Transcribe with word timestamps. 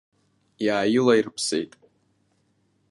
Иааиларԥсеит. 0.65 1.71